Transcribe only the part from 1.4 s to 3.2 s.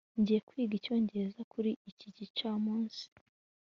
kuri iki gicamunsi